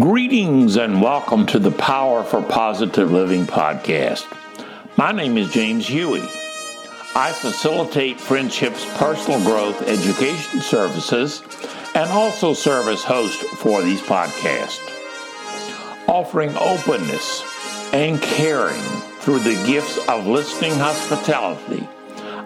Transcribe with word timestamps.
Greetings 0.00 0.74
and 0.74 1.00
welcome 1.00 1.46
to 1.46 1.60
the 1.60 1.70
Power 1.70 2.24
for 2.24 2.42
Positive 2.42 3.12
Living 3.12 3.46
podcast. 3.46 4.26
My 4.96 5.12
name 5.12 5.38
is 5.38 5.52
James 5.52 5.86
Huey. 5.86 6.28
I 7.14 7.30
facilitate 7.30 8.18
Friendship's 8.18 8.84
personal 8.98 9.40
growth 9.44 9.82
education 9.82 10.60
services 10.62 11.44
and 11.94 12.10
also 12.10 12.54
serve 12.54 12.88
as 12.88 13.04
host 13.04 13.40
for 13.58 13.82
these 13.82 14.00
podcasts, 14.00 14.80
offering 16.08 16.56
openness 16.56 17.44
and 17.92 18.20
caring 18.20 18.82
through 19.20 19.38
the 19.38 19.62
gifts 19.64 19.98
of 20.08 20.26
listening 20.26 20.74
hospitality. 20.74 21.88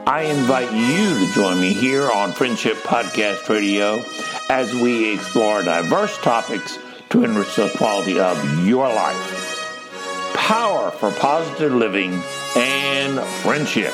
I 0.07 0.25
invite 0.25 0.71
you 0.71 1.27
to 1.27 1.33
join 1.33 1.59
me 1.59 1.73
here 1.73 2.11
on 2.11 2.33
Friendship 2.33 2.77
Podcast 2.83 3.49
Radio 3.49 4.05
as 4.51 4.75
we 4.75 5.15
explore 5.15 5.63
diverse 5.63 6.19
topics 6.19 6.79
to 7.11 7.25
enrich 7.25 7.57
the 7.57 7.69
quality 7.77 8.19
of 8.21 8.67
your 8.67 8.89
life. 8.89 10.35
Power 10.35 10.91
for 10.91 11.11
positive 11.13 11.73
living 11.73 12.13
and 12.57 13.21
friendship. 13.43 13.93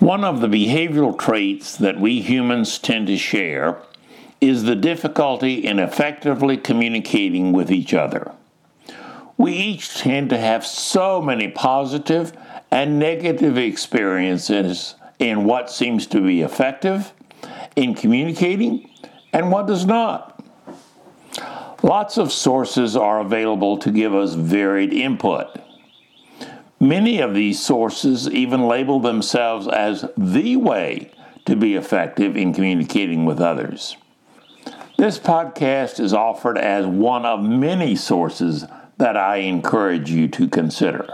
One 0.00 0.24
of 0.24 0.40
the 0.40 0.48
behavioral 0.48 1.18
traits 1.18 1.76
that 1.76 2.00
we 2.00 2.22
humans 2.22 2.78
tend 2.78 3.08
to 3.08 3.18
share 3.18 3.76
is 4.40 4.62
the 4.62 4.74
difficulty 4.74 5.66
in 5.66 5.78
effectively 5.78 6.56
communicating 6.56 7.52
with 7.52 7.70
each 7.70 7.92
other. 7.92 8.32
We 9.38 9.52
each 9.52 9.94
tend 9.94 10.30
to 10.30 10.38
have 10.38 10.66
so 10.66 11.22
many 11.22 11.48
positive 11.48 12.32
and 12.72 12.98
negative 12.98 13.56
experiences 13.56 14.96
in 15.20 15.44
what 15.44 15.70
seems 15.70 16.06
to 16.08 16.20
be 16.20 16.42
effective 16.42 17.12
in 17.76 17.94
communicating 17.94 18.90
and 19.32 19.52
what 19.52 19.68
does 19.68 19.86
not. 19.86 20.44
Lots 21.82 22.18
of 22.18 22.32
sources 22.32 22.96
are 22.96 23.20
available 23.20 23.78
to 23.78 23.92
give 23.92 24.12
us 24.12 24.34
varied 24.34 24.92
input. 24.92 25.46
Many 26.80 27.20
of 27.20 27.34
these 27.34 27.60
sources 27.64 28.28
even 28.28 28.66
label 28.66 28.98
themselves 28.98 29.68
as 29.68 30.04
the 30.16 30.56
way 30.56 31.12
to 31.44 31.54
be 31.54 31.76
effective 31.76 32.36
in 32.36 32.52
communicating 32.52 33.24
with 33.24 33.40
others. 33.40 33.96
This 34.96 35.18
podcast 35.18 36.00
is 36.00 36.12
offered 36.12 36.58
as 36.58 36.84
one 36.84 37.24
of 37.24 37.40
many 37.40 37.94
sources 37.94 38.64
that 38.98 39.16
I 39.16 39.36
encourage 39.36 40.10
you 40.10 40.28
to 40.28 40.48
consider. 40.48 41.08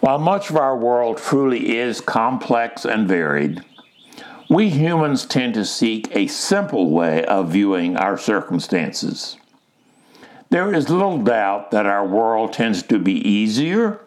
While 0.00 0.18
much 0.18 0.50
of 0.50 0.56
our 0.56 0.76
world 0.76 1.18
truly 1.18 1.76
is 1.76 2.00
complex 2.00 2.84
and 2.84 3.08
varied, 3.08 3.62
we 4.48 4.68
humans 4.68 5.24
tend 5.24 5.54
to 5.54 5.64
seek 5.64 6.14
a 6.14 6.26
simple 6.26 6.90
way 6.90 7.24
of 7.24 7.50
viewing 7.50 7.96
our 7.96 8.18
circumstances. 8.18 9.36
There 10.50 10.74
is 10.74 10.90
little 10.90 11.18
doubt 11.18 11.70
that 11.70 11.86
our 11.86 12.06
world 12.06 12.52
tends 12.52 12.82
to 12.84 12.98
be 12.98 13.16
easier 13.28 14.00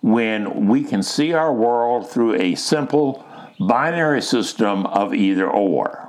when 0.00 0.66
we 0.66 0.82
can 0.82 1.02
see 1.02 1.34
our 1.34 1.52
world 1.52 2.08
through 2.08 2.36
a 2.36 2.54
simple 2.54 3.24
binary 3.60 4.22
system 4.22 4.86
of 4.86 5.12
either 5.12 5.48
or. 5.48 6.08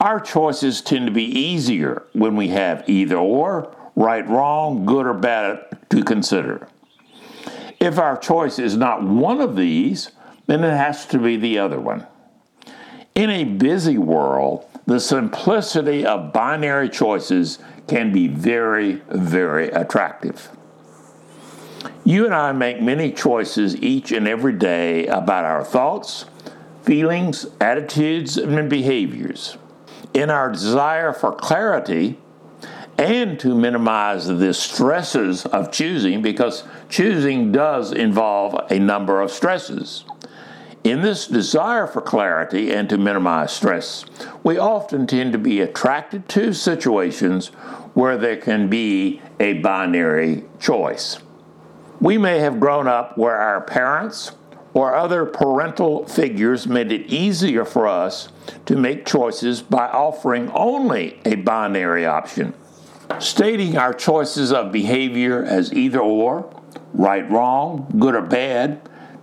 Our 0.00 0.18
choices 0.18 0.82
tend 0.82 1.06
to 1.06 1.12
be 1.12 1.24
easier 1.24 2.02
when 2.12 2.34
we 2.34 2.48
have 2.48 2.82
either 2.88 3.16
or, 3.16 3.74
right, 3.96 4.26
wrong, 4.28 4.84
good, 4.84 5.06
or 5.06 5.14
bad 5.14 5.78
to 5.90 6.02
consider. 6.02 6.68
If 7.80 7.98
our 7.98 8.16
choice 8.16 8.58
is 8.58 8.76
not 8.76 9.02
one 9.02 9.40
of 9.40 9.56
these, 9.56 10.10
then 10.46 10.64
it 10.64 10.76
has 10.76 11.06
to 11.06 11.18
be 11.18 11.36
the 11.36 11.58
other 11.58 11.80
one. 11.80 12.06
In 13.14 13.30
a 13.30 13.44
busy 13.44 13.98
world, 13.98 14.66
the 14.86 15.00
simplicity 15.00 16.04
of 16.04 16.32
binary 16.32 16.88
choices 16.88 17.58
can 17.86 18.12
be 18.12 18.28
very, 18.28 19.02
very 19.08 19.68
attractive. 19.68 20.50
You 22.04 22.26
and 22.26 22.34
I 22.34 22.52
make 22.52 22.82
many 22.82 23.12
choices 23.12 23.76
each 23.76 24.12
and 24.12 24.28
every 24.28 24.52
day 24.52 25.06
about 25.06 25.44
our 25.44 25.64
thoughts, 25.64 26.26
feelings, 26.82 27.46
attitudes, 27.60 28.36
and 28.36 28.68
behaviors. 28.68 29.56
In 30.12 30.28
our 30.30 30.50
desire 30.50 31.12
for 31.12 31.32
clarity 31.32 32.18
and 33.04 33.38
to 33.38 33.54
minimize 33.54 34.26
the 34.26 34.54
stresses 34.54 35.44
of 35.44 35.70
choosing, 35.70 36.22
because 36.22 36.64
choosing 36.88 37.52
does 37.52 37.92
involve 37.92 38.58
a 38.70 38.78
number 38.78 39.20
of 39.20 39.30
stresses. 39.30 40.04
In 40.84 41.02
this 41.02 41.26
desire 41.26 41.86
for 41.86 42.00
clarity 42.00 42.72
and 42.72 42.88
to 42.88 42.96
minimize 42.96 43.52
stress, 43.52 44.06
we 44.42 44.56
often 44.56 45.06
tend 45.06 45.32
to 45.32 45.38
be 45.38 45.60
attracted 45.60 46.30
to 46.30 46.54
situations 46.54 47.48
where 47.92 48.16
there 48.16 48.38
can 48.38 48.68
be 48.68 49.20
a 49.38 49.52
binary 49.54 50.44
choice. 50.58 51.18
We 52.00 52.16
may 52.16 52.38
have 52.38 52.58
grown 52.58 52.88
up 52.88 53.18
where 53.18 53.36
our 53.36 53.60
parents 53.60 54.32
or 54.72 54.94
other 54.94 55.26
parental 55.26 56.06
figures 56.06 56.66
made 56.66 56.90
it 56.90 57.06
easier 57.06 57.66
for 57.66 57.86
us 57.86 58.28
to 58.64 58.76
make 58.76 59.04
choices 59.04 59.60
by 59.60 59.88
offering 59.88 60.50
only 60.52 61.20
a 61.26 61.34
binary 61.34 62.06
option. 62.06 62.54
Stating 63.18 63.76
our 63.76 63.94
choices 63.94 64.52
of 64.52 64.72
behavior 64.72 65.44
as 65.44 65.72
either 65.72 66.00
or, 66.00 66.50
right, 66.92 67.28
wrong, 67.30 67.92
good, 67.98 68.14
or 68.14 68.22
bad, 68.22 68.80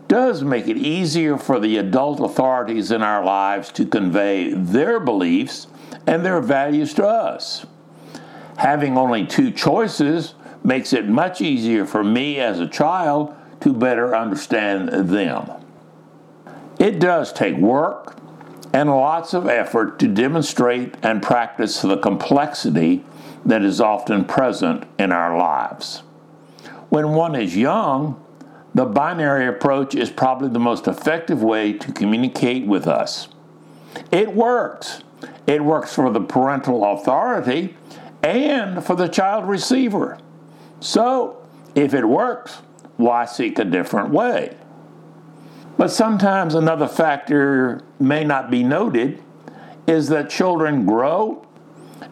does 0.08 0.44
make 0.44 0.68
it 0.68 0.78
easier 0.78 1.38
for 1.38 1.60
the 1.60 1.78
adult 1.78 2.20
authorities 2.20 2.92
in 2.92 3.02
our 3.02 3.24
lives 3.24 3.72
to 3.72 3.86
convey 3.86 4.54
their 4.54 5.00
beliefs 5.00 5.68
and 6.06 6.26
their 6.26 6.42
values 6.42 6.94
to 6.94 7.06
us. 7.06 7.66
Having 8.58 8.98
only 8.98 9.26
two 9.26 9.52
choices 9.52 10.36
makes 10.64 10.94
it 10.94 11.08
much 11.08 11.42
easier 11.42 11.86
for 11.86 12.04
me 12.04 12.40
as 12.40 12.60
a 12.60 12.68
child 12.68 13.34
to 13.62 13.74
better 13.74 14.16
understand 14.16 14.90
them. 14.90 15.50
It 16.78 17.00
does 17.00 17.32
take 17.32 17.56
work 17.56 18.18
and 18.74 18.90
lots 18.90 19.34
of 19.34 19.48
effort 19.48 20.00
to 20.00 20.08
demonstrate 20.08 20.96
and 21.04 21.22
practice 21.22 21.82
the 21.82 21.98
complexity 21.98 23.04
that 23.46 23.64
is 23.64 23.82
often 23.82 24.26
present 24.26 24.84
in 25.00 25.12
our 25.12 25.38
lives. 25.38 26.04
When 26.90 27.14
one 27.14 27.36
is 27.36 27.56
young, 27.56 28.24
the 28.74 28.86
binary 28.86 29.48
approach 29.48 29.96
is 29.96 30.10
probably 30.10 30.50
the 30.50 30.60
most 30.60 30.88
effective 30.88 31.44
way 31.44 31.74
to 31.74 31.92
communicate 31.92 32.66
with 32.66 32.88
us. 32.88 33.28
It 34.12 34.34
works. 34.34 35.04
It 35.48 35.64
works 35.64 35.94
for 35.94 36.10
the 36.10 36.22
parental 36.22 36.86
authority 36.86 37.76
and 38.24 38.84
for 38.84 38.96
the 38.96 39.08
child 39.08 39.48
receiver. 39.48 40.18
So, 40.80 41.46
if 41.76 41.94
it 41.94 42.06
works, 42.06 42.62
why 42.98 43.26
seek 43.26 43.60
a 43.60 43.66
different 43.66 44.10
way? 44.10 44.56
But 45.78 45.90
sometimes 45.90 46.54
another 46.54 46.88
factor 46.88 47.82
may 48.00 48.24
not 48.24 48.52
be 48.52 48.64
noted 48.64 49.22
is 49.88 50.10
that 50.10 50.30
children 50.30 50.86
grow, 50.86 51.46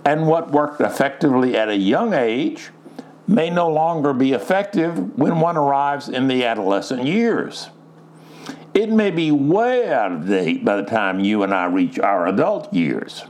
and 0.06 0.27
what 0.27 0.51
worked 0.51 0.81
effectively 0.81 1.57
at 1.57 1.69
a 1.69 1.75
young 1.75 2.13
age 2.13 2.71
may 3.27 3.50
no 3.50 3.69
longer 3.69 4.13
be 4.13 4.33
effective 4.33 5.18
when 5.18 5.39
one 5.39 5.56
arrives 5.56 6.09
in 6.09 6.27
the 6.27 6.44
adolescent 6.45 7.06
years. 7.06 7.69
It 8.74 8.89
may 8.89 9.12
be 9.12 9.31
way 9.31 9.91
out 9.91 10.12
of 10.12 10.27
date 10.27 10.63
by 10.63 10.77
the 10.77 10.83
time 10.83 11.19
you 11.19 11.44
and 11.44 11.53
I 11.53 11.65
reach 11.65 12.00
our 12.00 12.27
adult 12.27 12.74
years. 12.74 13.25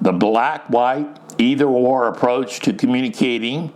The 0.00 0.12
black 0.12 0.66
white, 0.68 1.18
either 1.38 1.66
or 1.66 2.08
approach 2.08 2.60
to 2.60 2.72
communicating 2.72 3.72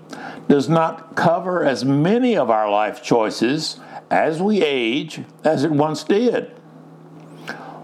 does 0.48 0.69
not 0.69 1.16
cover 1.16 1.64
as 1.64 1.84
many 1.84 2.37
of 2.37 2.50
our 2.50 2.70
life 2.70 3.02
choices 3.02 3.81
as 4.10 4.40
we 4.40 4.62
age 4.62 5.22
as 5.44 5.64
it 5.64 5.70
once 5.70 6.04
did. 6.04 6.50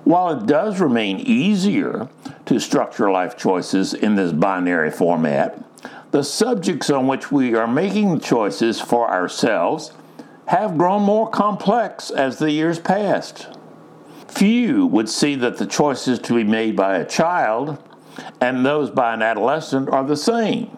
While 0.04 0.30
it 0.38 0.46
does 0.46 0.80
remain 0.80 1.18
easier 1.20 2.08
to 2.46 2.58
structure 2.58 3.10
life 3.10 3.36
choices 3.36 3.94
in 3.94 4.14
this 4.14 4.32
binary 4.32 4.90
format, 4.90 5.62
the 6.10 6.22
subjects 6.22 6.90
on 6.90 7.06
which 7.06 7.32
we 7.32 7.54
are 7.54 7.66
making 7.66 8.20
choices 8.20 8.80
for 8.80 9.10
ourselves 9.10 9.92
have 10.46 10.76
grown 10.76 11.02
more 11.02 11.30
complex 11.30 12.10
as 12.10 12.38
the 12.38 12.50
years 12.50 12.78
passed. 12.78 13.48
Few 14.28 14.86
would 14.86 15.08
see 15.08 15.34
that 15.36 15.58
the 15.58 15.66
choices 15.66 16.18
to 16.20 16.34
be 16.34 16.44
made 16.44 16.76
by 16.76 16.96
a 16.96 17.04
child 17.04 17.78
and 18.40 18.64
those 18.64 18.90
by 18.90 19.14
an 19.14 19.22
adolescent 19.22 19.88
are 19.88 20.04
the 20.04 20.16
same. 20.16 20.76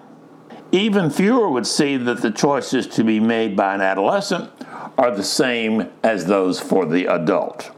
Even 0.73 1.11
fewer 1.11 1.49
would 1.49 1.67
see 1.67 1.97
that 1.97 2.21
the 2.21 2.31
choices 2.31 2.87
to 2.89 3.05
be 3.05 3.21
made 3.21 3.57
by 3.57 3.75
an 3.75 3.81
adolescent 3.81 4.51
are 4.99 5.15
the 5.15 5.25
same 5.25 5.91
as 6.03 6.27
those 6.27 6.61
for 6.61 6.87
the 6.87 7.07
adult. 7.07 7.71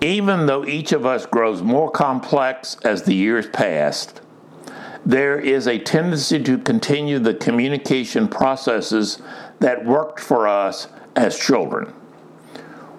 Even 0.00 0.46
though 0.46 0.64
each 0.64 0.92
of 0.92 1.04
us 1.04 1.26
grows 1.26 1.60
more 1.60 1.90
complex 1.90 2.76
as 2.84 3.02
the 3.02 3.14
years 3.14 3.48
pass, 3.48 4.12
there 5.04 5.38
is 5.38 5.66
a 5.66 5.78
tendency 5.78 6.40
to 6.42 6.58
continue 6.58 7.18
the 7.18 7.34
communication 7.34 8.28
processes 8.28 9.20
that 9.58 9.84
worked 9.84 10.20
for 10.20 10.46
us 10.46 10.88
as 11.16 11.38
children. 11.38 11.92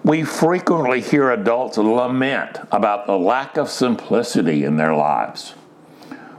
We 0.04 0.24
frequently 0.24 1.02
hear 1.02 1.32
adults 1.32 1.78
lament 1.78 2.58
about 2.72 3.06
the 3.06 3.18
lack 3.18 3.58
of 3.58 3.70
simplicity 3.70 4.64
in 4.64 4.76
their 4.76 4.94
lives. 4.94 5.54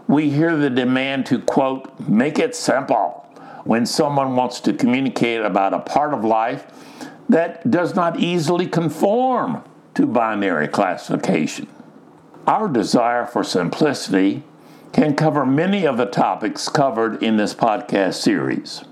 We 0.09 0.31
hear 0.31 0.57
the 0.57 0.71
demand 0.71 1.27
to, 1.27 1.39
quote, 1.41 2.01
make 2.01 2.39
it 2.39 2.55
simple 2.55 3.27
when 3.65 3.87
someone 3.87 4.35
wants 4.35 4.61
to 4.61 4.73
communicate 4.73 5.41
about 5.41 5.73
a 5.73 5.79
part 5.79 6.13
of 6.13 6.25
life 6.25 6.67
that 7.29 7.71
does 7.71 7.95
not 7.95 8.19
easily 8.19 8.67
conform 8.67 9.63
to 10.01 10.07
binary 10.07 10.67
classification. 10.67 11.69
Our 12.47 12.69
desire 12.69 13.27
for 13.27 13.45
simplicity 13.45 14.43
can 14.95 15.15
cover 15.15 15.45
many 15.45 15.87
of 15.87 15.99
the 15.99 16.07
topics 16.07 16.71
covered 16.71 17.23
in 17.23 17.37
this 17.37 17.53
podcast 17.53 18.15
series. 18.15 18.83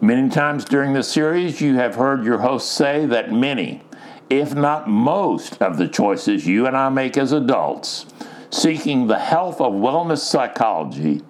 Many 0.00 0.28
times 0.28 0.64
during 0.64 0.92
the 0.92 1.04
series, 1.04 1.60
you 1.60 1.76
have 1.76 1.94
heard 1.94 2.24
your 2.24 2.38
host 2.38 2.72
say 2.72 3.06
that 3.06 3.32
many, 3.32 3.82
if 4.28 4.54
not 4.54 4.88
most, 4.88 5.62
of 5.62 5.78
the 5.78 5.86
choices 5.86 6.46
you 6.46 6.66
and 6.66 6.76
I 6.76 6.88
make 6.88 7.16
as 7.16 7.30
adults, 7.30 8.06
seeking 8.50 9.06
the 9.06 9.20
health 9.20 9.60
of 9.60 9.72
wellness 9.72 10.18
psychology, 10.18 11.22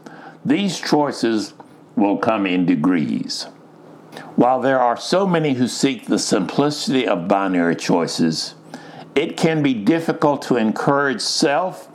these 0.45 0.81
choices 0.81 1.53
will 1.95 2.17
come 2.17 2.47
in 2.47 2.65
degrees. 2.65 3.45
While 4.37 4.61
there 4.61 4.81
are 4.81 4.97
so 4.97 5.27
many 5.27 5.55
who 5.55 5.69
seek 5.69 6.07
the 6.07 6.19
simplicity 6.19 7.07
of 7.07 7.29
binary 7.29 7.77
choices, 7.77 8.55
it 9.19 9.37
can 9.37 9.65
be 9.65 9.75
difficult 9.75 10.43
to 10.43 10.57
encourage 10.57 11.21
self 11.21 11.89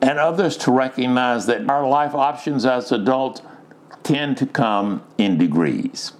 and 0.00 0.20
others 0.20 0.56
to 0.56 0.70
recognize 0.70 1.46
that 1.46 1.68
our 1.68 1.84
life 1.84 2.14
options 2.14 2.64
as 2.64 2.92
adults 2.92 3.42
tend 4.04 4.36
to 4.36 4.46
come 4.46 5.02
in 5.18 5.36
degrees. 5.36 6.12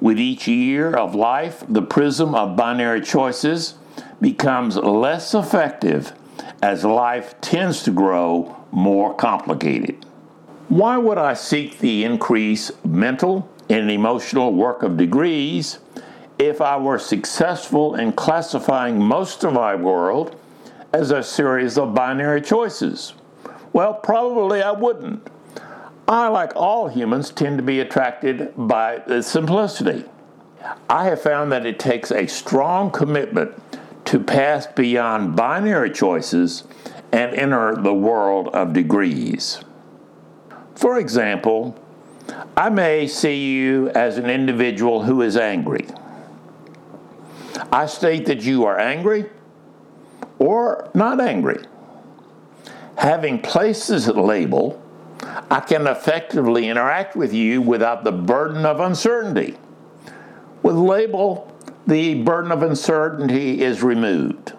With 0.00 0.20
each 0.20 0.46
year 0.46 0.94
of 0.94 1.16
life, 1.16 1.64
the 1.68 1.82
prism 1.82 2.32
of 2.32 2.54
binary 2.56 3.00
choices 3.00 3.74
becomes 4.20 4.76
less 4.76 5.34
effective 5.34 6.12
as 6.62 6.84
life 6.84 7.34
tends 7.40 7.82
to 7.82 7.90
grow 7.90 8.56
more 8.70 9.12
complicated. 9.16 10.06
Why 10.68 10.96
would 10.96 11.18
I 11.18 11.34
seek 11.34 11.80
the 11.80 12.04
increase 12.04 12.70
mental 12.84 13.50
and 13.68 13.90
emotional 13.90 14.54
work 14.54 14.84
of 14.84 14.96
degrees 14.96 15.80
if 16.40 16.62
I 16.62 16.78
were 16.78 16.98
successful 16.98 17.96
in 17.96 18.12
classifying 18.12 18.98
most 18.98 19.44
of 19.44 19.52
my 19.52 19.74
world 19.74 20.36
as 20.90 21.10
a 21.10 21.22
series 21.22 21.76
of 21.76 21.94
binary 21.94 22.40
choices? 22.40 23.12
Well, 23.74 23.92
probably 23.92 24.62
I 24.62 24.72
wouldn't. 24.72 25.28
I, 26.08 26.28
like 26.28 26.56
all 26.56 26.88
humans, 26.88 27.30
tend 27.30 27.58
to 27.58 27.62
be 27.62 27.80
attracted 27.80 28.54
by 28.56 29.02
simplicity. 29.20 30.06
I 30.88 31.04
have 31.04 31.20
found 31.20 31.52
that 31.52 31.66
it 31.66 31.78
takes 31.78 32.10
a 32.10 32.26
strong 32.26 32.90
commitment 32.90 33.52
to 34.06 34.18
pass 34.18 34.66
beyond 34.66 35.36
binary 35.36 35.90
choices 35.90 36.64
and 37.12 37.34
enter 37.34 37.76
the 37.76 37.94
world 37.94 38.48
of 38.48 38.72
degrees. 38.72 39.60
For 40.74 40.98
example, 40.98 41.78
I 42.56 42.70
may 42.70 43.06
see 43.06 43.52
you 43.52 43.90
as 43.90 44.16
an 44.16 44.30
individual 44.30 45.02
who 45.02 45.20
is 45.20 45.36
angry. 45.36 45.86
I 47.72 47.86
state 47.86 48.26
that 48.26 48.42
you 48.42 48.64
are 48.64 48.78
angry 48.78 49.26
or 50.38 50.90
not 50.94 51.20
angry. 51.20 51.62
Having 52.96 53.40
placed 53.42 53.88
this 53.88 54.08
label, 54.08 54.82
I 55.50 55.60
can 55.60 55.86
effectively 55.86 56.68
interact 56.68 57.16
with 57.16 57.32
you 57.32 57.62
without 57.62 58.04
the 58.04 58.12
burden 58.12 58.64
of 58.66 58.80
uncertainty. 58.80 59.56
With 60.62 60.76
label, 60.76 61.50
the 61.86 62.22
burden 62.22 62.52
of 62.52 62.62
uncertainty 62.62 63.62
is 63.62 63.82
removed. 63.82 64.52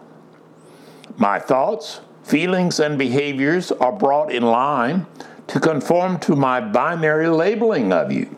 My 1.18 1.40
thoughts, 1.40 2.02
feelings, 2.24 2.80
and 2.80 2.98
behaviors 2.98 3.72
are 3.72 3.92
brought 3.92 4.32
in 4.32 4.44
line 4.44 5.06
to 5.48 5.60
conform 5.60 6.20
to 6.20 6.36
my 6.36 6.60
binary 6.62 7.30
labeling 7.30 7.94
of 7.94 8.12
you. 8.12 8.36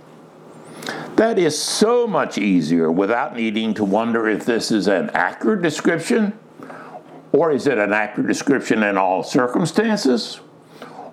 That 1.16 1.38
is 1.38 1.62
so 1.62 2.08
much 2.08 2.40
easier 2.40 2.92
without 2.92 3.36
needing 3.36 3.76
to 3.76 3.84
wonder 3.84 4.28
if 4.28 4.46
this 4.46 4.72
is 4.72 4.88
an 4.88 5.12
accurate 5.12 5.62
description 5.62 6.38
or 7.32 7.52
is 7.52 7.68
it 7.68 7.78
an 7.78 7.94
accurate 7.94 8.28
description 8.28 8.82
in 8.82 8.98
all 8.98 9.22
circumstances 9.22 10.40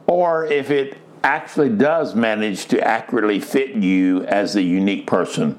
or 0.07 0.47
if 0.47 0.71
it 0.71 0.97
actually 1.23 1.69
does 1.69 2.15
manage 2.15 2.67
to 2.67 2.81
accurately 2.83 3.41
fit 3.41 3.75
you 3.75 4.25
as 4.25 4.55
the 4.55 4.63
unique 4.63 5.07
person. 5.07 5.59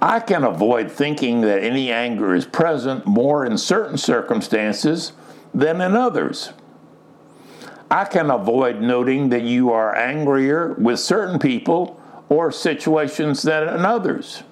I 0.00 0.18
can 0.20 0.44
avoid 0.44 0.90
thinking 0.90 1.42
that 1.42 1.62
any 1.62 1.92
anger 1.92 2.34
is 2.34 2.46
present 2.46 3.06
more 3.06 3.44
in 3.44 3.58
certain 3.58 3.98
circumstances 3.98 5.12
than 5.54 5.80
in 5.80 5.94
others. 5.94 6.52
I 7.90 8.06
can 8.06 8.30
avoid 8.30 8.80
noting 8.80 9.28
that 9.28 9.42
you 9.42 9.70
are 9.70 9.94
angrier 9.94 10.72
with 10.72 10.98
certain 10.98 11.38
people 11.38 12.01
or 12.28 12.50
situations 12.50 13.42
than 13.42 13.68
in 13.68 13.84
others. 13.84 14.42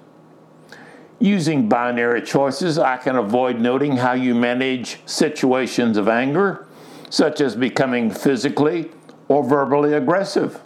Using 1.18 1.68
binary 1.68 2.22
choices, 2.22 2.78
I 2.78 2.96
can 2.96 3.16
avoid 3.16 3.60
noting 3.60 3.98
how 3.98 4.14
you 4.14 4.34
manage 4.34 5.00
situations 5.06 5.96
of 5.96 6.08
anger, 6.08 6.66
such 7.10 7.40
as 7.40 7.54
becoming 7.54 8.10
physically 8.10 8.90
or 9.28 9.44
verbally 9.44 9.92
aggressive. 9.92 10.60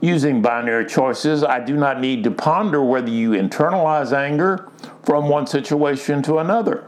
Using 0.00 0.42
binary 0.42 0.86
choices, 0.86 1.44
I 1.44 1.60
do 1.60 1.76
not 1.76 2.00
need 2.00 2.24
to 2.24 2.30
ponder 2.30 2.82
whether 2.82 3.10
you 3.10 3.30
internalize 3.30 4.12
anger 4.12 4.70
from 5.02 5.28
one 5.28 5.46
situation 5.46 6.22
to 6.22 6.38
another. 6.38 6.86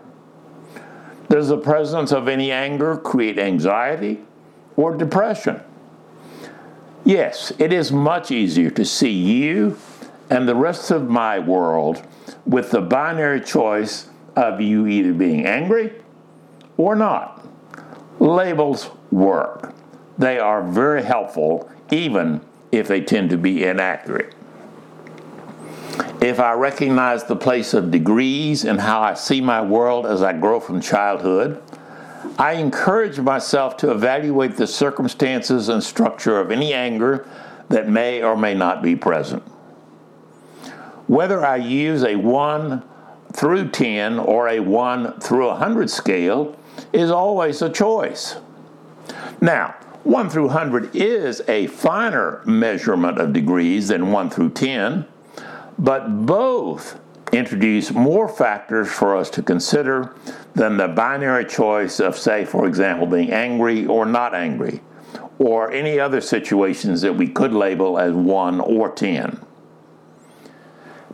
Does 1.28 1.48
the 1.48 1.58
presence 1.58 2.12
of 2.12 2.28
any 2.28 2.52
anger 2.52 2.96
create 2.96 3.38
anxiety 3.38 4.20
or 4.76 4.96
depression? 4.96 5.60
Yes, 7.06 7.52
it 7.60 7.72
is 7.72 7.92
much 7.92 8.32
easier 8.32 8.68
to 8.70 8.84
see 8.84 9.12
you 9.12 9.78
and 10.28 10.48
the 10.48 10.56
rest 10.56 10.90
of 10.90 11.08
my 11.08 11.38
world 11.38 12.04
with 12.44 12.72
the 12.72 12.80
binary 12.80 13.40
choice 13.40 14.10
of 14.34 14.60
you 14.60 14.88
either 14.88 15.12
being 15.12 15.46
angry 15.46 15.92
or 16.76 16.96
not. 16.96 17.46
Labels 18.18 18.90
work. 19.12 19.72
They 20.18 20.40
are 20.40 20.64
very 20.64 21.04
helpful, 21.04 21.70
even 21.92 22.40
if 22.72 22.88
they 22.88 23.02
tend 23.02 23.30
to 23.30 23.36
be 23.36 23.62
inaccurate. 23.62 24.34
If 26.20 26.40
I 26.40 26.54
recognize 26.54 27.22
the 27.22 27.36
place 27.36 27.72
of 27.72 27.92
degrees 27.92 28.64
and 28.64 28.80
how 28.80 29.00
I 29.00 29.14
see 29.14 29.40
my 29.40 29.62
world 29.62 30.06
as 30.06 30.22
I 30.22 30.32
grow 30.32 30.58
from 30.58 30.80
childhood, 30.80 31.62
I 32.38 32.52
encourage 32.54 33.18
myself 33.18 33.76
to 33.78 33.90
evaluate 33.90 34.56
the 34.56 34.66
circumstances 34.66 35.68
and 35.68 35.82
structure 35.82 36.38
of 36.38 36.50
any 36.50 36.72
anger 36.72 37.28
that 37.68 37.88
may 37.88 38.22
or 38.22 38.36
may 38.36 38.54
not 38.54 38.82
be 38.82 38.94
present. 38.96 39.42
Whether 41.06 41.44
I 41.44 41.56
use 41.56 42.02
a 42.04 42.16
1 42.16 42.82
through 43.32 43.68
10 43.70 44.18
or 44.18 44.48
a 44.48 44.60
1 44.60 45.20
through 45.20 45.48
100 45.48 45.90
scale 45.90 46.56
is 46.92 47.10
always 47.10 47.62
a 47.62 47.70
choice. 47.70 48.36
Now, 49.40 49.74
1 50.04 50.30
through 50.30 50.46
100 50.46 50.94
is 50.94 51.42
a 51.48 51.66
finer 51.66 52.42
measurement 52.44 53.18
of 53.18 53.32
degrees 53.32 53.88
than 53.88 54.12
1 54.12 54.30
through 54.30 54.50
10, 54.50 55.06
but 55.78 56.26
both 56.26 56.98
introduce 57.36 57.92
more 57.92 58.28
factors 58.28 58.88
for 58.88 59.16
us 59.16 59.30
to 59.30 59.42
consider 59.42 60.14
than 60.54 60.76
the 60.76 60.88
binary 60.88 61.44
choice 61.44 62.00
of, 62.00 62.16
say, 62.16 62.44
for 62.44 62.66
example, 62.66 63.06
being 63.06 63.32
angry 63.32 63.86
or 63.86 64.06
not 64.06 64.34
angry, 64.34 64.80
or 65.38 65.70
any 65.70 66.00
other 66.00 66.20
situations 66.20 67.02
that 67.02 67.16
we 67.16 67.28
could 67.28 67.52
label 67.52 67.98
as 67.98 68.12
1 68.12 68.60
or 68.60 68.90
10. 68.90 69.44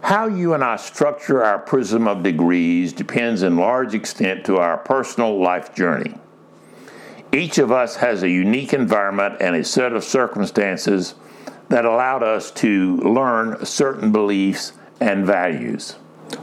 How 0.02 0.26
you 0.26 0.52
and 0.55 0.64
I 0.64 0.76
structure 0.76 1.45
our 1.45 1.61
prism 1.61 2.09
of 2.09 2.25
degrees 2.25 2.93
depends 2.93 3.43
in 3.43 3.57
large 3.57 3.95
extent 3.95 4.45
to 4.47 4.57
our 4.57 4.79
personal 4.79 5.41
life 5.41 5.75
journey. 5.75 6.14
Each 7.33 7.59
of 7.59 7.71
us 7.71 7.97
has 7.97 8.23
a 8.23 8.29
unique 8.29 8.75
environment 8.75 9.37
and 9.41 9.57
a 9.57 9.64
set 9.64 9.93
of 9.93 10.05
circumstances 10.05 11.14
that 11.69 11.85
allowed 11.85 12.23
us 12.23 12.50
to 12.50 12.97
learn 12.99 13.64
certain 13.64 14.12
beliefs 14.12 14.73
and 15.00 15.25
values. 15.25 15.97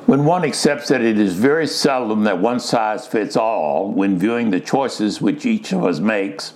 When 0.05 0.25
one 0.25 0.43
accepts 0.43 0.89
that 0.89 1.01
it 1.01 1.19
is 1.19 1.34
very 1.34 1.67
seldom 1.67 2.24
that 2.24 2.39
one 2.39 2.60
size 2.60 3.08
fits 3.08 3.36
all 3.36 3.91
when 3.91 4.17
viewing 4.17 4.50
the 4.50 4.60
choices 4.60 5.22
which 5.22 5.46
each 5.46 5.72
of 5.72 5.84
us 5.84 6.00
makes, 6.00 6.53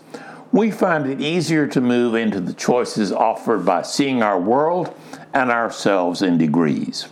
we 0.52 0.72
find 0.72 1.08
it 1.08 1.22
easier 1.22 1.68
to 1.68 1.82
move 1.82 2.16
into 2.16 2.40
the 2.40 2.54
choices 2.54 3.12
offered 3.12 3.66
by 3.66 3.82
seeing 3.82 4.22
our 4.22 4.40
world 4.40 4.96
and 5.34 5.50
ourselves 5.52 6.22
in 6.22 6.38
degrees. 6.38 7.04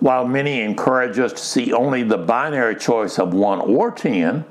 While 0.00 0.26
many 0.26 0.60
encourage 0.60 1.18
us 1.18 1.32
to 1.32 1.38
see 1.38 1.72
only 1.72 2.02
the 2.02 2.18
binary 2.18 2.76
choice 2.76 3.18
of 3.18 3.34
1 3.34 3.60
or 3.60 3.90
10, 3.90 4.44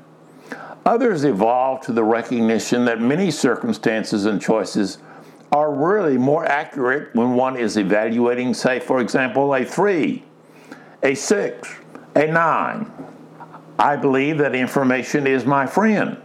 Others 0.86 1.24
evolve 1.24 1.82
to 1.82 1.92
the 1.92 2.04
recognition 2.04 2.86
that 2.86 3.00
many 3.00 3.30
circumstances 3.30 4.24
and 4.24 4.40
choices 4.40 4.98
are 5.52 5.72
really 5.72 6.16
more 6.16 6.46
accurate 6.46 7.14
when 7.14 7.34
one 7.34 7.56
is 7.56 7.76
evaluating, 7.76 8.54
say, 8.54 8.80
for 8.80 9.00
example, 9.00 9.54
a 9.54 9.64
3, 9.64 10.24
a 11.02 11.14
6, 11.14 11.76
a 12.14 12.26
9. 12.26 12.92
I 13.78 13.96
believe 13.96 14.38
that 14.38 14.54
information 14.54 15.26
is 15.26 15.44
my 15.46 15.66
friend. 15.66 16.20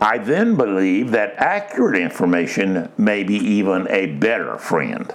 I 0.00 0.18
then 0.18 0.56
believe 0.56 1.10
that 1.10 1.34
accurate 1.36 2.00
information 2.00 2.90
may 2.96 3.22
be 3.22 3.36
even 3.36 3.86
a 3.90 4.06
better 4.06 4.56
friend. 4.56 5.14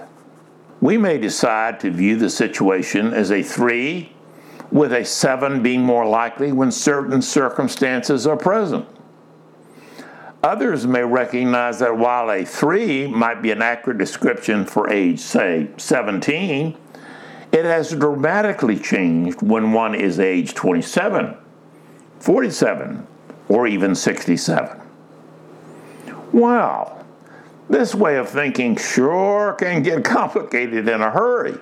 We 0.80 0.96
may 0.96 1.18
decide 1.18 1.80
to 1.80 1.90
view 1.90 2.16
the 2.16 2.30
situation 2.30 3.12
as 3.12 3.32
a 3.32 3.42
3, 3.42 4.12
with 4.70 4.92
a 4.92 5.04
7 5.04 5.62
being 5.62 5.82
more 5.82 6.06
likely 6.06 6.52
when 6.52 6.70
certain 6.70 7.22
circumstances 7.22 8.26
are 8.26 8.36
present. 8.36 8.86
Others 10.42 10.86
may 10.86 11.02
recognize 11.02 11.78
that 11.80 11.96
while 11.96 12.30
a 12.30 12.44
3 12.44 13.08
might 13.08 13.42
be 13.42 13.50
an 13.50 13.62
accurate 13.62 13.98
description 13.98 14.64
for 14.64 14.88
age, 14.90 15.18
say, 15.18 15.68
17, 15.76 16.76
it 17.56 17.64
has 17.64 17.90
dramatically 17.90 18.78
changed 18.78 19.40
when 19.40 19.72
one 19.72 19.94
is 19.94 20.20
age 20.20 20.52
27, 20.52 21.34
47, 22.20 23.06
or 23.48 23.66
even 23.66 23.94
67. 23.94 24.78
Wow, 26.32 27.02
this 27.70 27.94
way 27.94 28.16
of 28.16 28.28
thinking 28.28 28.76
sure 28.76 29.54
can 29.54 29.82
get 29.82 30.04
complicated 30.18 30.86
in 30.86 31.00
a 31.00 31.10
hurry. 31.10 31.58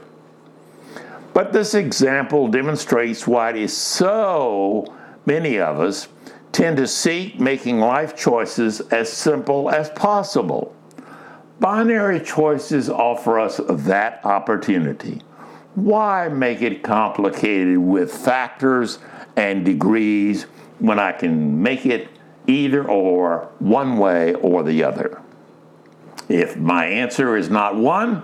But 1.32 1.52
this 1.52 1.74
example 1.74 2.48
demonstrates 2.48 3.24
why 3.24 3.50
it 3.50 3.56
is 3.56 3.76
so 3.76 4.92
many 5.26 5.60
of 5.60 5.78
us 5.78 6.08
tend 6.50 6.76
to 6.78 6.88
seek 6.88 7.38
making 7.38 7.78
life 7.78 8.16
choices 8.16 8.80
as 8.80 9.12
simple 9.12 9.70
as 9.70 9.90
possible. 9.90 10.74
Binary 11.60 12.18
choices 12.18 12.90
offer 12.90 13.38
us 13.38 13.60
that 13.68 14.24
opportunity. 14.24 15.22
Why 15.74 16.28
make 16.28 16.62
it 16.62 16.82
complicated 16.82 17.78
with 17.78 18.12
factors 18.12 18.98
and 19.36 19.64
degrees 19.64 20.44
when 20.78 20.98
I 20.98 21.12
can 21.12 21.62
make 21.62 21.84
it 21.84 22.08
either 22.46 22.84
or, 22.84 23.48
one 23.58 23.98
way 23.98 24.34
or 24.34 24.62
the 24.62 24.84
other? 24.84 25.20
If 26.28 26.56
my 26.56 26.86
answer 26.86 27.36
is 27.36 27.50
not 27.50 27.76
one, 27.76 28.22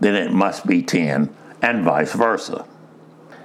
then 0.00 0.14
it 0.14 0.32
must 0.32 0.66
be 0.66 0.82
10, 0.82 1.34
and 1.62 1.84
vice 1.84 2.12
versa. 2.12 2.66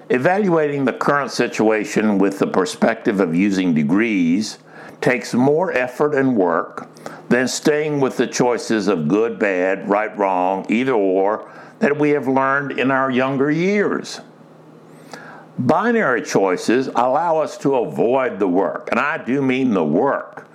Evaluating 0.09 0.85
the 0.85 0.93
current 0.93 1.31
situation 1.31 2.17
with 2.17 2.39
the 2.39 2.47
perspective 2.47 3.19
of 3.19 3.33
using 3.33 3.73
degrees 3.73 4.59
takes 5.05 5.35
more 5.35 5.71
effort 5.71 6.15
and 6.15 6.35
work 6.35 6.89
than 7.29 7.47
staying 7.47 7.99
with 7.99 8.17
the 8.17 8.25
choices 8.25 8.87
of 8.87 9.07
good, 9.07 9.37
bad, 9.37 9.87
right, 9.87 10.17
wrong, 10.17 10.65
either 10.67 10.93
or 10.93 11.47
that 11.77 11.95
we 11.99 12.09
have 12.09 12.27
learned 12.27 12.79
in 12.79 12.89
our 12.89 13.11
younger 13.11 13.51
years. 13.51 14.21
Binary 15.59 16.23
choices 16.23 16.87
allow 16.87 17.37
us 17.37 17.55
to 17.55 17.75
avoid 17.75 18.39
the 18.39 18.47
work, 18.47 18.89
and 18.89 18.99
I 18.99 19.23
do 19.23 19.43
mean 19.43 19.75
the 19.75 19.85
work 19.85 20.47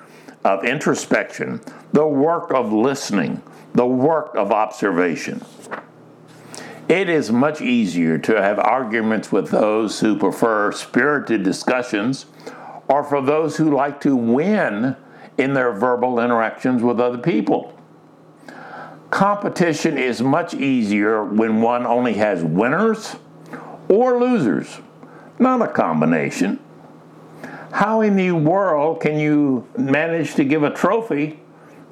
of 0.44 0.64
introspection, 0.64 1.60
the 1.92 2.08
work 2.08 2.50
of 2.52 2.72
listening, 2.72 3.42
the 3.72 3.86
work 3.86 4.34
of 4.34 4.50
observation. 4.50 5.44
It 6.88 7.08
is 7.08 7.30
much 7.30 7.60
easier 7.60 8.18
to 8.18 8.42
have 8.42 8.58
arguments 8.58 9.30
with 9.30 9.50
those 9.50 10.00
who 10.00 10.18
prefer 10.18 10.72
spirited 10.72 11.44
discussions 11.44 12.26
or 12.90 13.04
for 13.04 13.22
those 13.22 13.56
who 13.56 13.74
like 13.74 14.00
to 14.00 14.16
win 14.16 14.96
in 15.38 15.54
their 15.54 15.72
verbal 15.72 16.20
interactions 16.20 16.82
with 16.82 17.00
other 17.00 17.18
people. 17.18 17.74
Competition 19.10 19.96
is 19.96 20.20
much 20.20 20.52
easier 20.54 21.24
when 21.24 21.62
one 21.62 21.86
only 21.86 22.14
has 22.14 22.44
winners 22.44 23.16
or 23.88 24.20
losers, 24.20 24.80
not 25.38 25.62
a 25.62 25.68
combination. 25.68 26.58
How 27.72 28.00
in 28.02 28.16
the 28.16 28.32
world 28.32 29.00
can 29.00 29.18
you 29.18 29.66
manage 29.78 30.34
to 30.34 30.44
give 30.44 30.62
a 30.62 30.70
trophy 30.70 31.40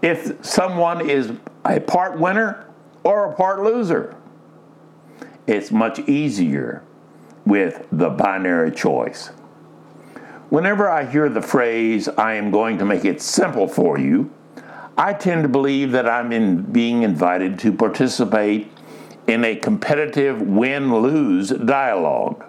if 0.03 0.45
someone 0.45 1.09
is 1.09 1.33
a 1.65 1.81
part 1.81 2.19
winner 2.19 2.67
or 3.05 3.33
a 3.33 3.35
part 3.35 3.63
loser? 3.63 4.17
it's 5.49 5.71
much 5.73 5.99
easier 6.01 6.83
with 7.47 7.87
the 7.91 8.11
binary 8.11 8.71
choice. 8.71 9.31
Whenever 10.51 10.89
I 10.89 11.05
hear 11.05 11.29
the 11.29 11.43
phrase, 11.43 12.09
I 12.09 12.35
am 12.35 12.51
going 12.51 12.79
to 12.79 12.85
make 12.87 13.05
it 13.05 13.21
simple 13.21 13.69
for 13.69 13.99
you, 13.99 14.33
I 14.97 15.13
tend 15.13 15.43
to 15.43 15.49
believe 15.49 15.93
that 15.93 16.09
I'm 16.09 16.33
in 16.33 16.63
being 16.63 17.03
invited 17.03 17.59
to 17.61 17.73
participate 17.73 18.73
in 19.27 19.45
a 19.45 19.55
competitive 19.57 20.41
win 20.41 21.03
lose 21.03 21.51
dialogue. 21.51 22.45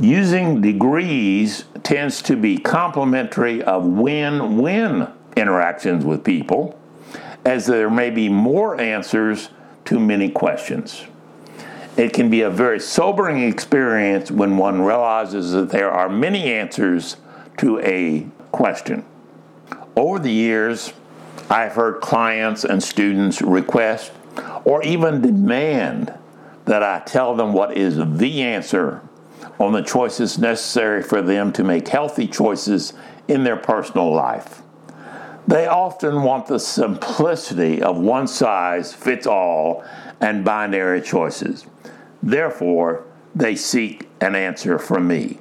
Using 0.00 0.60
degrees 0.60 1.64
tends 1.84 2.20
to 2.22 2.36
be 2.36 2.58
complementary 2.58 3.62
of 3.62 3.86
win 3.86 4.58
win 4.58 5.06
interactions 5.36 6.04
with 6.04 6.24
people, 6.24 6.76
as 7.44 7.66
there 7.66 7.88
may 7.88 8.10
be 8.10 8.28
more 8.28 8.80
answers 8.80 9.50
to 9.84 10.00
many 10.00 10.28
questions. 10.28 11.04
It 11.96 12.12
can 12.12 12.28
be 12.28 12.40
a 12.40 12.50
very 12.50 12.80
sobering 12.80 13.40
experience 13.44 14.28
when 14.28 14.56
one 14.56 14.82
realizes 14.82 15.52
that 15.52 15.70
there 15.70 15.92
are 15.92 16.08
many 16.08 16.52
answers 16.52 17.16
to 17.58 17.78
a 17.80 18.26
question. 18.50 19.04
Over 19.96 20.18
the 20.18 20.32
years, 20.32 20.92
I've 21.48 21.74
heard 21.74 22.00
clients 22.00 22.64
and 22.64 22.82
students 22.82 23.40
request 23.40 24.10
or 24.64 24.82
even 24.82 25.20
demand 25.20 26.12
that 26.64 26.82
I 26.82 27.00
tell 27.00 27.36
them 27.36 27.52
what 27.52 27.76
is 27.76 27.96
the 27.96 28.42
answer 28.42 29.00
on 29.60 29.72
the 29.72 29.82
choices 29.82 30.36
necessary 30.36 31.00
for 31.00 31.22
them 31.22 31.52
to 31.52 31.62
make 31.62 31.86
healthy 31.86 32.26
choices 32.26 32.92
in 33.28 33.44
their 33.44 33.56
personal 33.56 34.12
life. 34.12 34.62
They 35.46 35.68
often 35.68 36.22
want 36.22 36.48
the 36.48 36.58
simplicity 36.58 37.82
of 37.82 37.98
one 37.98 38.26
size 38.26 38.92
fits 38.92 39.28
all 39.28 39.84
and 40.20 40.44
binary 40.44 41.00
choices. 41.00 41.66
Therefore, 42.24 43.04
they 43.34 43.54
seek 43.54 44.08
an 44.22 44.34
answer 44.34 44.78
from 44.78 45.06
me. 45.06 45.40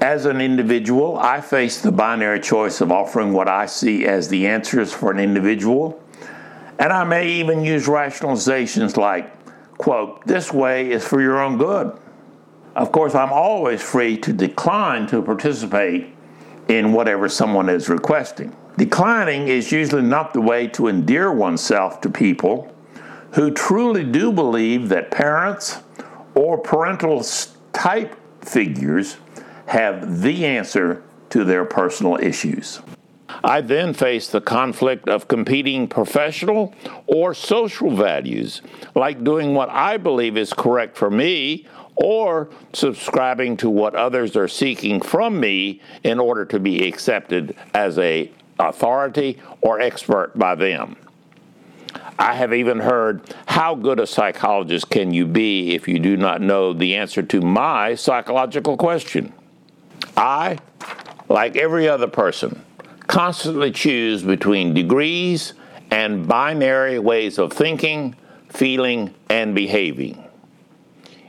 As 0.00 0.24
an 0.24 0.40
individual, 0.40 1.18
I 1.18 1.42
face 1.42 1.82
the 1.82 1.92
binary 1.92 2.40
choice 2.40 2.80
of 2.80 2.90
offering 2.90 3.34
what 3.34 3.46
I 3.46 3.66
see 3.66 4.06
as 4.06 4.28
the 4.28 4.46
answers 4.46 4.90
for 4.90 5.10
an 5.10 5.18
individual, 5.18 6.02
and 6.78 6.94
I 6.94 7.04
may 7.04 7.30
even 7.30 7.62
use 7.62 7.86
rationalizations 7.86 8.96
like, 8.96 9.36
quote, 9.76 10.26
this 10.26 10.50
way 10.50 10.90
is 10.90 11.06
for 11.06 11.20
your 11.20 11.42
own 11.42 11.58
good. 11.58 11.94
Of 12.74 12.90
course, 12.90 13.14
I'm 13.14 13.32
always 13.32 13.82
free 13.82 14.16
to 14.18 14.32
decline 14.32 15.06
to 15.08 15.20
participate 15.20 16.06
in 16.68 16.94
whatever 16.94 17.28
someone 17.28 17.68
is 17.68 17.90
requesting. 17.90 18.56
Declining 18.78 19.48
is 19.48 19.70
usually 19.70 20.02
not 20.02 20.32
the 20.32 20.40
way 20.40 20.68
to 20.68 20.88
endear 20.88 21.30
oneself 21.30 22.00
to 22.00 22.08
people 22.08 22.74
who 23.32 23.50
truly 23.50 24.04
do 24.04 24.32
believe 24.32 24.88
that 24.88 25.10
parents, 25.10 25.82
or 26.34 26.58
parental 26.58 27.24
type 27.72 28.16
figures 28.44 29.16
have 29.66 30.22
the 30.22 30.44
answer 30.44 31.02
to 31.30 31.44
their 31.44 31.64
personal 31.64 32.16
issues. 32.16 32.80
I 33.42 33.60
then 33.60 33.94
face 33.94 34.28
the 34.28 34.40
conflict 34.40 35.08
of 35.08 35.28
competing 35.28 35.88
professional 35.88 36.74
or 37.06 37.34
social 37.34 37.94
values, 37.94 38.62
like 38.94 39.24
doing 39.24 39.54
what 39.54 39.70
I 39.70 39.96
believe 39.96 40.36
is 40.36 40.52
correct 40.52 40.96
for 40.96 41.10
me 41.10 41.66
or 41.96 42.50
subscribing 42.72 43.56
to 43.58 43.70
what 43.70 43.94
others 43.94 44.36
are 44.36 44.48
seeking 44.48 45.00
from 45.00 45.40
me 45.40 45.80
in 46.02 46.20
order 46.20 46.44
to 46.44 46.60
be 46.60 46.86
accepted 46.86 47.56
as 47.72 47.98
a 47.98 48.30
authority 48.58 49.40
or 49.60 49.80
expert 49.80 50.32
by 50.36 50.54
them. 50.54 50.96
I 52.18 52.34
have 52.34 52.52
even 52.54 52.78
heard, 52.78 53.34
How 53.46 53.74
good 53.74 53.98
a 54.00 54.06
psychologist 54.06 54.90
can 54.90 55.12
you 55.12 55.26
be 55.26 55.74
if 55.74 55.88
you 55.88 55.98
do 55.98 56.16
not 56.16 56.40
know 56.40 56.72
the 56.72 56.94
answer 56.94 57.22
to 57.22 57.40
my 57.40 57.94
psychological 57.94 58.76
question? 58.76 59.32
I, 60.16 60.58
like 61.28 61.56
every 61.56 61.88
other 61.88 62.06
person, 62.06 62.64
constantly 63.06 63.70
choose 63.70 64.22
between 64.22 64.74
degrees 64.74 65.54
and 65.90 66.26
binary 66.26 66.98
ways 66.98 67.38
of 67.38 67.52
thinking, 67.52 68.16
feeling, 68.48 69.14
and 69.28 69.54
behaving. 69.54 70.24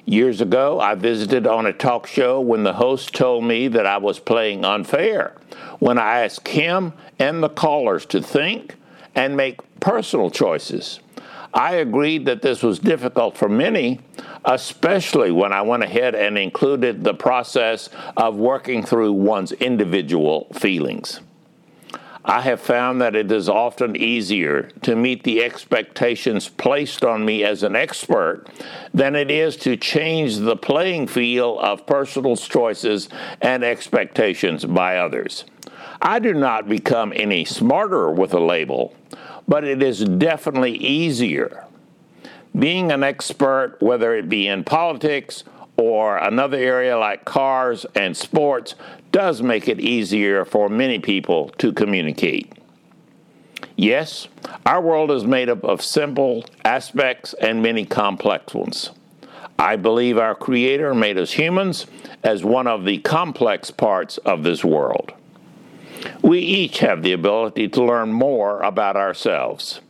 Years 0.06 0.40
ago, 0.40 0.80
I 0.80 0.94
visited 0.94 1.48
on 1.48 1.66
a 1.66 1.74
talk 1.74 2.06
show 2.06 2.40
when 2.40 2.64
the 2.64 2.74
host 2.74 3.14
told 3.16 3.44
me 3.44 3.68
that 3.70 3.88
I 3.88 3.98
was 3.98 4.20
playing 4.20 4.64
unfair 4.64 5.36
when 5.80 5.98
I 5.98 6.24
asked 6.24 6.48
him 6.48 6.94
and 7.18 7.42
the 7.42 7.50
callers 7.50 8.06
to 8.08 8.22
think 8.22 8.76
and 9.16 9.36
make 9.36 9.60
personal 9.80 10.30
choices. 10.30 11.00
I 11.54 11.76
agreed 11.76 12.26
that 12.26 12.42
this 12.42 12.62
was 12.62 12.80
difficult 12.80 13.38
for 13.38 13.48
many, 13.48 14.02
especially 14.44 15.32
when 15.32 15.54
I 15.54 15.62
went 15.62 15.84
ahead 15.84 16.14
and 16.14 16.38
included 16.38 17.04
the 17.04 17.14
process 17.14 17.90
of 18.18 18.36
working 18.36 18.84
through 18.84 19.14
one's 19.14 19.54
individual 19.54 20.48
feelings. 20.54 21.22
I 22.28 22.42
have 22.42 22.60
found 22.60 23.02
that 23.02 23.16
it 23.16 23.32
is 23.32 23.48
often 23.48 23.96
easier 23.96 24.64
to 24.82 24.96
meet 24.96 25.24
the 25.24 25.44
expectations 25.44 26.50
placed 26.50 27.06
on 27.06 27.24
me 27.24 27.44
as 27.44 27.62
an 27.62 27.76
expert 27.76 28.48
than 28.94 29.16
it 29.16 29.30
is 29.30 29.56
to 29.58 29.78
change 29.78 30.38
the 30.38 30.58
playing 30.58 31.06
field 31.08 31.60
of 31.60 31.86
personal 31.86 32.36
choices 32.36 33.10
and 33.42 33.64
expectations 33.64 34.66
by 34.66 34.98
others. 34.98 35.46
I 36.02 36.20
do 36.20 36.34
not 36.34 36.68
become 36.68 37.14
any 37.16 37.46
smarter 37.46 38.10
with 38.12 38.34
a 38.34 38.40
label, 38.40 38.94
but 39.48 39.64
it 39.64 39.82
is 39.82 40.04
definitely 40.04 40.78
easier. 40.78 41.66
Being 42.58 42.92
an 42.92 43.04
expert, 43.04 43.78
whether 43.80 44.16
it 44.16 44.30
be 44.30 44.48
in 44.48 44.64
politics 44.64 45.44
or 45.78 46.18
another 46.18 46.58
area 46.58 46.98
like 46.98 47.26
cars 47.26 47.86
and 47.96 48.16
sports, 48.16 48.76
does 49.12 49.42
make 49.42 49.68
it 49.68 49.80
easier 49.80 50.46
for 50.46 50.70
many 50.70 51.00
people 51.00 51.50
to 51.58 51.74
communicate. 51.74 52.54
Yes, 53.76 54.28
our 54.66 54.82
world 54.82 55.12
is 55.12 55.26
made 55.26 55.50
up 55.50 55.64
of 55.64 55.82
simple 55.82 56.46
aspects 56.64 57.34
and 57.42 57.62
many 57.62 57.86
complex 57.86 58.54
ones. 58.54 58.92
I 59.60 59.76
believe 59.76 60.18
our 60.18 60.36
Creator 60.36 60.94
made 60.94 61.18
us 61.18 61.32
humans 61.32 61.86
as 62.24 62.44
one 62.44 62.68
of 62.68 62.86
the 62.86 63.00
complex 63.00 63.72
parts 63.72 64.18
of 64.20 64.44
this 64.44 64.64
world. 64.64 65.14
We 66.22 66.40
each 66.40 66.80
have 66.80 67.04
the 67.04 67.14
ability 67.14 67.70
to 67.70 67.84
learn 67.84 68.12
more 68.12 68.62
about 68.62 68.96
ourselves. 68.96 69.82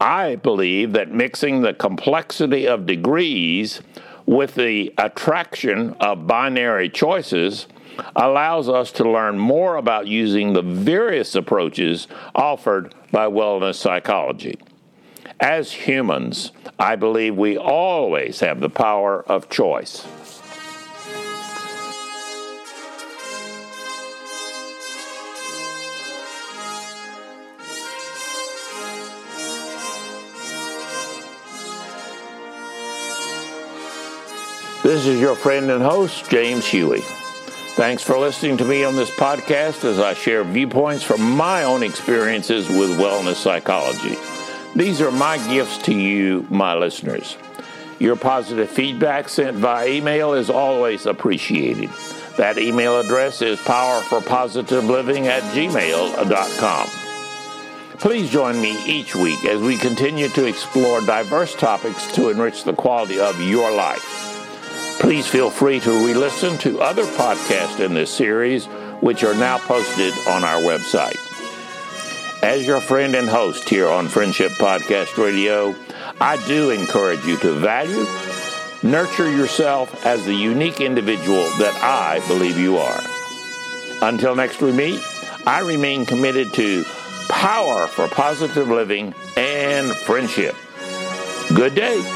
I 0.00 0.36
believe 0.36 0.92
that 0.92 1.12
mixing 1.12 1.62
the 1.62 1.72
complexity 1.72 2.66
of 2.68 2.86
degrees 2.86 3.80
with 4.26 4.54
the 4.54 4.92
attraction 4.98 5.94
of 6.00 6.26
binary 6.26 6.90
choices 6.90 7.66
allows 8.14 8.68
us 8.68 8.92
to 8.92 9.10
learn 9.10 9.38
more 9.38 9.76
about 9.76 10.06
using 10.06 10.52
the 10.52 10.62
various 10.62 11.34
approaches 11.34 12.08
offered 12.34 12.94
by 13.10 13.26
wellness 13.26 13.76
psychology. 13.76 14.58
As 15.40 15.72
humans, 15.72 16.52
I 16.78 16.96
believe 16.96 17.36
we 17.36 17.56
always 17.56 18.40
have 18.40 18.60
the 18.60 18.70
power 18.70 19.22
of 19.22 19.48
choice. 19.48 20.06
This 34.86 35.08
is 35.08 35.20
your 35.20 35.34
friend 35.34 35.68
and 35.72 35.82
host, 35.82 36.30
James 36.30 36.64
Huey. 36.64 37.00
Thanks 37.74 38.04
for 38.04 38.16
listening 38.16 38.56
to 38.58 38.64
me 38.64 38.84
on 38.84 38.94
this 38.94 39.10
podcast 39.10 39.84
as 39.84 39.98
I 39.98 40.14
share 40.14 40.44
viewpoints 40.44 41.02
from 41.02 41.22
my 41.22 41.64
own 41.64 41.82
experiences 41.82 42.68
with 42.68 42.96
wellness 42.96 43.34
psychology. 43.34 44.14
These 44.76 45.00
are 45.00 45.10
my 45.10 45.38
gifts 45.48 45.78
to 45.78 45.92
you, 45.92 46.46
my 46.50 46.76
listeners. 46.76 47.36
Your 47.98 48.14
positive 48.14 48.70
feedback 48.70 49.28
sent 49.28 49.56
via 49.56 49.88
email 49.88 50.34
is 50.34 50.50
always 50.50 51.04
appreciated. 51.04 51.90
That 52.36 52.56
email 52.56 53.00
address 53.00 53.42
is 53.42 53.58
powerforpositiveliving 53.58 55.26
at 55.26 55.42
gmail.com. 55.52 56.88
Please 57.98 58.30
join 58.30 58.60
me 58.60 58.80
each 58.86 59.16
week 59.16 59.44
as 59.46 59.60
we 59.60 59.78
continue 59.78 60.28
to 60.28 60.46
explore 60.46 61.00
diverse 61.00 61.56
topics 61.56 62.06
to 62.12 62.28
enrich 62.28 62.62
the 62.62 62.72
quality 62.72 63.18
of 63.18 63.40
your 63.40 63.72
life. 63.72 64.25
Please 64.98 65.26
feel 65.26 65.50
free 65.50 65.78
to 65.80 66.06
re 66.06 66.14
listen 66.14 66.56
to 66.58 66.80
other 66.80 67.04
podcasts 67.04 67.80
in 67.80 67.94
this 67.94 68.10
series, 68.10 68.66
which 69.00 69.22
are 69.24 69.34
now 69.34 69.58
posted 69.58 70.12
on 70.26 70.42
our 70.42 70.60
website. 70.62 71.16
As 72.42 72.66
your 72.66 72.80
friend 72.80 73.14
and 73.14 73.28
host 73.28 73.68
here 73.68 73.88
on 73.88 74.08
Friendship 74.08 74.52
Podcast 74.52 75.22
Radio, 75.22 75.74
I 76.20 76.42
do 76.46 76.70
encourage 76.70 77.24
you 77.24 77.36
to 77.38 77.52
value, 77.52 78.06
nurture 78.82 79.30
yourself 79.30 80.04
as 80.06 80.24
the 80.24 80.34
unique 80.34 80.80
individual 80.80 81.44
that 81.58 81.78
I 81.82 82.26
believe 82.26 82.58
you 82.58 82.78
are. 82.78 83.00
Until 84.02 84.34
next 84.34 84.62
we 84.62 84.72
meet, 84.72 85.00
I 85.46 85.60
remain 85.60 86.06
committed 86.06 86.52
to 86.54 86.84
power 87.28 87.86
for 87.86 88.08
positive 88.08 88.68
living 88.68 89.14
and 89.36 89.94
friendship. 89.94 90.54
Good 91.54 91.74
day. 91.74 92.15